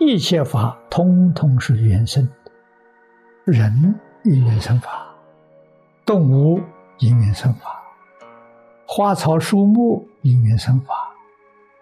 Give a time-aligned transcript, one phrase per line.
[0.00, 2.26] 一切法通通是原生，
[3.44, 5.08] 人因缘生法，
[6.06, 6.60] 动物
[6.98, 7.82] 因缘生法，
[8.86, 10.94] 花草树木因缘生法，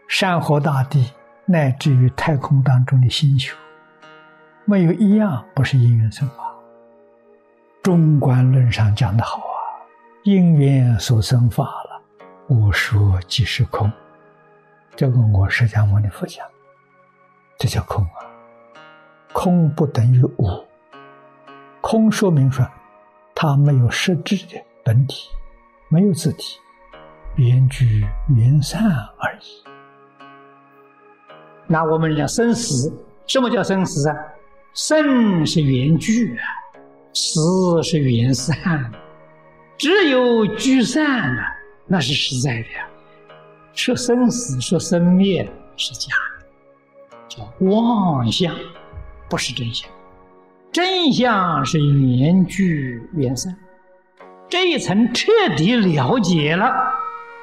[0.09, 1.13] 山河大地
[1.45, 3.55] 乃至于太空当中的星球，
[4.65, 6.55] 没有一样不是因缘生法。
[7.83, 9.85] 中观论上讲的好啊，
[10.25, 12.03] 因缘所生法了，
[12.49, 13.93] 我说即是空。
[14.97, 16.47] 这个我释迦牟尼佛讲，
[17.59, 18.25] 这叫空啊。
[19.33, 20.67] 空不等于无，
[21.81, 22.67] 空说明说，
[23.35, 25.29] 它没有实质的本体，
[25.89, 26.59] 没有自体，
[27.37, 28.07] 缘聚
[28.37, 28.83] 缘散
[29.19, 29.65] 而已。
[31.67, 32.93] 那我们讲生死，
[33.27, 34.17] 什么叫生死啊？
[34.73, 36.45] 生是缘聚啊。
[37.13, 37.41] 死
[37.83, 38.93] 是缘散，
[39.79, 42.87] 只有聚散啊，那是实在的呀。
[43.73, 46.36] 说生死，说生灭是假的，
[47.29, 48.55] 叫妄想，
[49.29, 49.89] 不是真相。
[50.73, 53.57] 真相是缘聚缘散，
[54.49, 56.71] 这一层彻底了解了，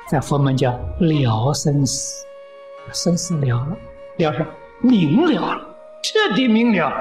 [0.07, 2.25] 在佛门叫了生死，
[2.91, 3.77] 生死了了，
[4.17, 4.45] 了什么？
[4.81, 6.91] 明了了，彻底明了，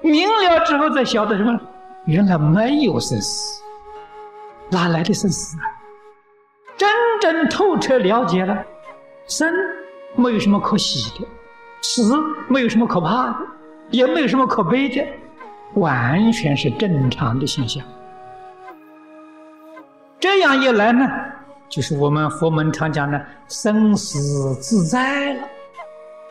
[0.00, 1.60] 明了之后再晓得什么？
[2.06, 3.62] 原来没有生死，
[4.70, 5.62] 哪来的生死啊？
[6.76, 6.88] 真
[7.20, 8.64] 正透彻了解了，
[9.26, 9.52] 生
[10.16, 11.28] 没有什么可喜的，
[11.82, 12.14] 死
[12.48, 13.36] 没有什么可怕的，
[13.90, 15.06] 也没有什么可悲的，
[15.74, 17.84] 完全是正常的现象。
[20.20, 21.08] 这样一来呢，
[21.68, 25.48] 就是我们佛门常讲的生死自在了，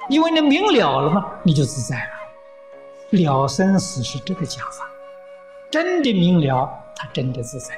[0.09, 2.11] 因为你明了了嘛，你就自在了。
[3.11, 4.86] 了生死是这个讲法。
[5.72, 7.73] 真的明了，他真的自在。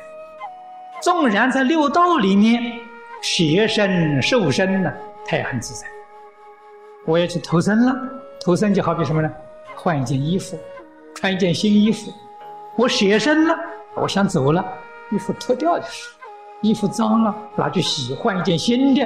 [1.02, 2.80] 纵然在六道里面，
[3.22, 4.92] 邪身受身呢，
[5.26, 5.88] 他也很自在。
[7.10, 7.96] 我要去投生了，
[8.40, 9.32] 投生就好比什么呢？
[9.76, 10.56] 换一件衣服，
[11.16, 12.14] 穿一件新衣服。
[12.76, 13.58] 我舍身了，
[13.96, 14.64] 我想走了，
[15.10, 16.08] 衣服脱掉就是。
[16.62, 19.02] 衣服脏了，拿去洗，换一件新的。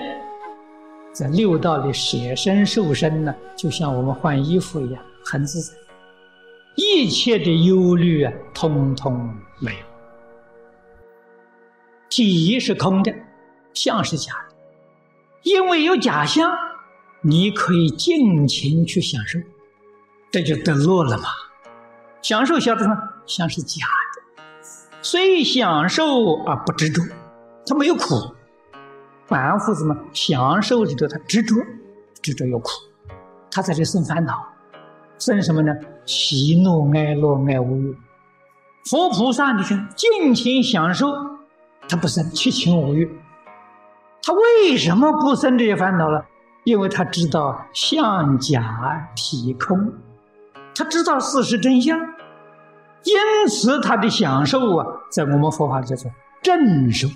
[1.14, 5.74] 在六道里，舍身受身呢，就像我们换衣服一样，很自在。
[6.76, 9.86] 一切的忧虑啊，通通没有。
[12.10, 13.14] 体是空的，
[13.74, 14.56] 相是假的。
[15.44, 16.52] 因为有假相，
[17.26, 19.40] 你可以尽情去享受，
[20.30, 21.24] 这就得乐了嘛。
[22.22, 22.98] 享受晓得吗？
[23.26, 24.44] 相是假的，
[25.02, 27.02] 虽享受而不执着，
[27.66, 28.36] 他没有苦。
[29.26, 31.56] 凡夫怎么享受里头他执着，
[32.22, 32.70] 执着有苦，
[33.50, 34.46] 他在这生烦恼。
[35.18, 35.74] 生什么呢？
[36.06, 37.98] 喜怒哀乐爱恶欲。
[38.90, 41.08] 佛菩萨，你看尽情享受，
[41.88, 43.10] 他不生七情五欲。
[44.22, 46.26] 他为什么不生这些烦恼呢？
[46.64, 49.94] 因为他知道相假体空，
[50.76, 57.08] 他知道事实真相，因此他的享受啊，在我们佛法叫做正受。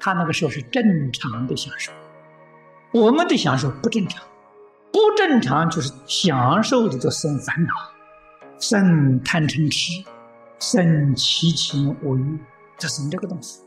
[0.00, 1.90] 他那个时候是正常的享受，
[2.92, 4.22] 我们的享受不正常。
[4.90, 7.72] 不正常就是享受的就生烦恼，
[8.58, 10.02] 生贪嗔痴，
[10.58, 12.38] 生七情五欲，
[12.78, 13.60] 就生这个东西。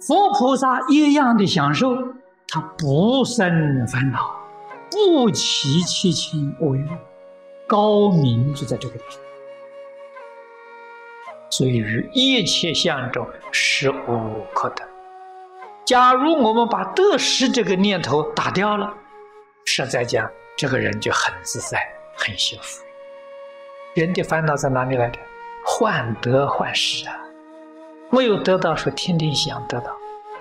[0.00, 1.94] 佛菩萨一样的享受，
[2.48, 4.34] 他不生烦恼，
[4.90, 6.88] 不起七情五欲，
[7.66, 9.18] 高明就在这个地方。
[11.50, 14.84] 所以一切相中，是无可得。
[15.84, 18.92] 假如我们把得失这个念头打掉了。
[19.64, 21.80] 实在讲，这个人就很自在，
[22.16, 22.84] 很幸福。
[23.94, 25.18] 人的烦恼在哪里来的？
[25.64, 27.18] 患得患失啊！
[28.10, 29.90] 没有得到，说天天想得到；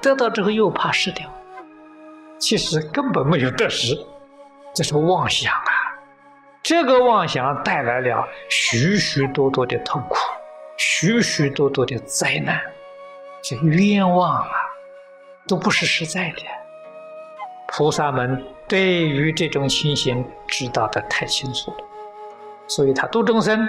[0.02, 1.28] 得到之后又怕失掉。
[2.40, 3.96] 其实根本没有得失，
[4.74, 5.72] 这是妄想啊！
[6.62, 10.18] 这个妄想带来了许许多多的痛苦，
[10.78, 12.60] 许许多多的灾难，
[13.42, 14.52] 这冤枉啊，
[15.48, 16.42] 都不是实在的。
[17.68, 18.44] 菩萨们。
[18.68, 21.78] 对于这种情形知道的太清楚了，
[22.68, 23.64] 所以他度众生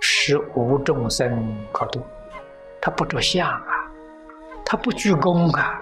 [0.00, 2.00] 是无众生可度，
[2.80, 3.62] 他不着相啊，
[4.64, 5.78] 他不居功啊，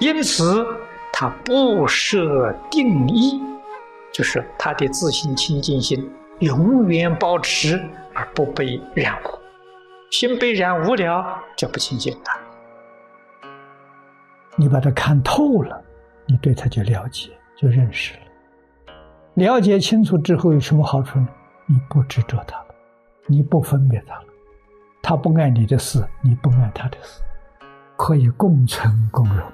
[0.00, 0.66] 因此
[1.16, 3.40] 他不设定义，
[4.12, 7.80] 就是他的自信清净心永远保持
[8.12, 9.28] 而不被染污，
[10.10, 13.48] 心被染污了就不清净了。
[14.56, 15.80] 你把它看透了，
[16.26, 17.30] 你对他就了解。
[17.56, 18.94] 就认识了，
[19.34, 21.28] 了解清楚之后有什么好处呢？
[21.66, 22.74] 你不执着他了，
[23.28, 24.24] 你不分别他了，
[25.00, 27.22] 他不爱你的事，你不爱他的事，
[27.96, 29.46] 可以共存共荣，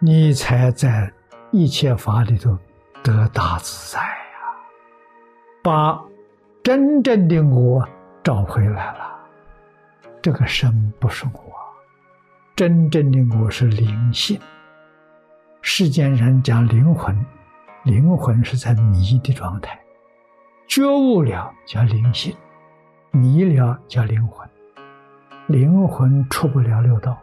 [0.00, 1.12] 你才在
[1.50, 2.56] 一切法里头
[3.02, 4.06] 得大自在呀。
[5.60, 6.00] 把
[6.62, 7.86] 真正的我
[8.22, 9.18] 找回来了。
[10.22, 11.40] 这个身不是我，
[12.54, 14.38] 真正的我是灵性。
[15.62, 17.26] 世间人讲灵魂，
[17.82, 19.80] 灵魂是在迷的状态，
[20.68, 22.36] 觉悟了叫灵性，
[23.10, 24.48] 迷了叫灵魂。
[25.48, 27.18] 灵魂出不了六道，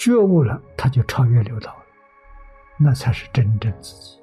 [0.00, 1.84] 觉悟了他就超越六道了，
[2.78, 4.18] 那才是真正自己。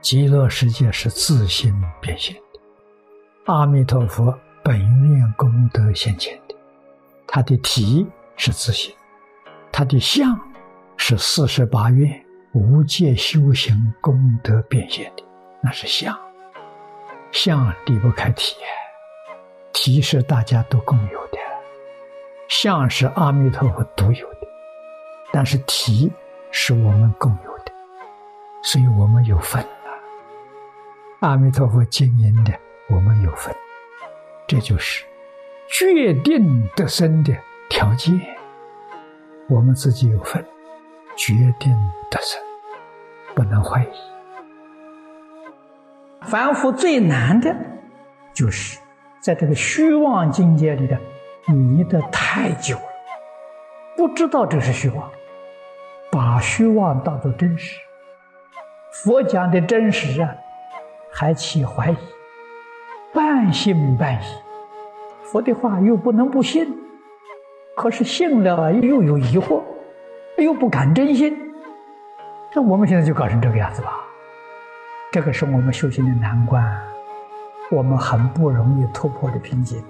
[0.00, 2.60] 极乐世界是自心变现的，
[3.44, 4.36] 阿弥陀佛。
[4.64, 4.76] 本
[5.08, 6.56] 愿功德现前的，
[7.26, 8.04] 他的体
[8.36, 8.92] 是自信，
[9.72, 10.38] 他的相
[10.96, 12.22] 是四十八愿
[12.52, 15.22] 无界修行功德变现的，
[15.62, 16.18] 那是相。
[17.30, 18.56] 相离不开体，
[19.72, 21.27] 体是大家都共有，
[22.48, 24.48] 相是阿弥陀佛独有的，
[25.30, 26.10] 但是体
[26.50, 27.72] 是我们共有的，
[28.62, 29.68] 所以我们有份啊。
[31.20, 32.52] 阿弥陀佛经营的，
[32.88, 33.54] 我们有份。
[34.46, 35.04] 这就是
[35.68, 37.36] 决定得生的
[37.68, 38.18] 条件，
[39.46, 40.42] 我们自己有份，
[41.16, 41.70] 决定
[42.10, 42.40] 得生，
[43.34, 43.88] 不能怀疑。
[46.22, 47.54] 凡夫最难的，
[48.32, 48.78] 就是
[49.20, 50.98] 在这个虚妄境界里的
[51.52, 52.82] 迷得太久了，
[53.96, 55.10] 不知道这是虚妄，
[56.10, 57.78] 把虚妄当作真实。
[58.92, 60.34] 佛讲的真实啊，
[61.12, 61.96] 还起怀疑。
[63.14, 64.26] 半信半疑，
[65.24, 66.76] 佛的话又不能不信，
[67.76, 69.62] 可是信了又有疑惑，
[70.36, 71.36] 又不敢真心。
[72.54, 74.04] 那我们现在就搞成这个样子吧？
[75.10, 76.62] 这个是我们修行的难关，
[77.70, 79.82] 我们很不容易突破的瓶颈。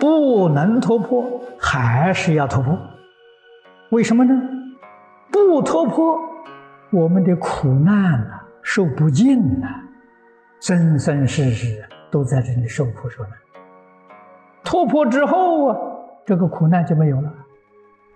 [0.00, 2.76] 不能突破，还是要突破。
[3.90, 4.34] 为什么呢？
[5.30, 6.18] 不突破，
[6.90, 9.84] 我们的苦难啊，受不尽啊。
[10.60, 13.32] 生生世世都在这里受苦受难，
[14.62, 15.78] 突破之后啊，
[16.26, 17.32] 这个苦难就没有了。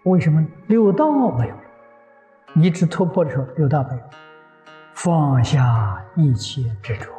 [0.04, 0.44] 为什么？
[0.66, 1.60] 六道没有了。
[2.52, 4.02] 你只突破的时候，六道没有，
[4.92, 7.10] 放下一切执着。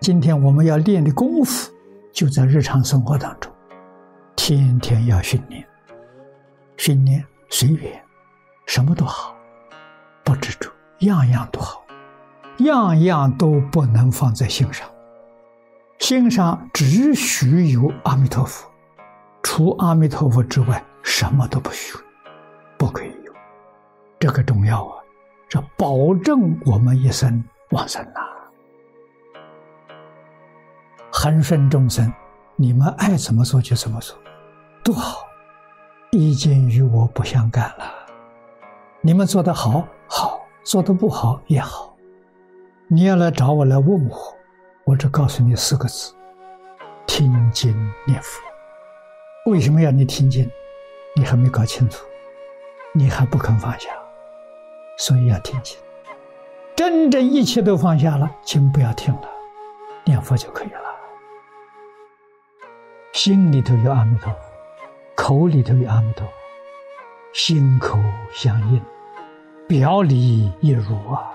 [0.00, 1.72] 今天我们要练的功夫，
[2.16, 3.52] 就在日常生活当中，
[4.36, 5.62] 天天要训练，
[6.78, 8.02] 训练随缘，
[8.64, 9.36] 什么都好，
[10.24, 10.70] 不执着，
[11.00, 11.84] 样样都好。
[12.60, 14.88] 样样都不能放在心上，
[15.98, 18.66] 心上只许有阿弥陀佛，
[19.42, 21.98] 除阿弥陀佛之外，什么都不许，
[22.78, 23.32] 不可以有。
[24.18, 24.96] 这个重要啊，
[25.50, 28.20] 这保证我们一生往生呐。
[31.26, 32.12] 恒顺众生，
[32.54, 34.16] 你们爱怎么做就怎么做，
[34.84, 35.26] 多好，
[36.12, 37.92] 已经与我不相干了。
[39.00, 41.92] 你们做的好，好；做的不好，也好。
[42.86, 44.16] 你要来找我来问我，
[44.84, 46.14] 我只告诉你四个字：
[47.08, 47.72] 听经
[48.06, 48.40] 念佛。
[49.50, 50.48] 为什么要你听经？
[51.16, 52.06] 你还没搞清楚，
[52.94, 53.88] 你还不肯放下，
[54.96, 55.76] 所以要听经。
[56.76, 59.28] 真正一切都放下了，请不要听了，
[60.04, 60.85] 念佛就可以了。
[63.16, 64.38] 心里头有阿弥陀佛，
[65.14, 66.32] 口里头有阿弥陀佛，
[67.32, 67.98] 心口
[68.30, 68.82] 相应，
[69.66, 71.32] 表里一如啊。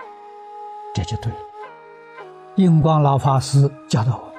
[0.93, 1.39] 这就对了。
[2.53, 4.31] 印光老法师教导我，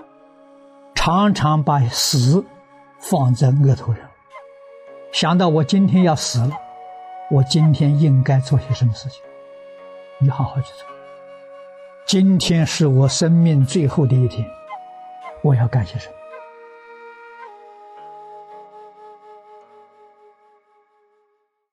[0.95, 2.45] 常常把死
[3.01, 4.05] 放在额头上，
[5.11, 6.53] 想到我今天要死了，
[7.29, 9.21] 我今天应该做些什么事情？
[10.19, 10.87] 你好好去做。
[12.07, 14.49] 今天是我生命最后的一天，
[15.43, 16.15] 我要干些什么？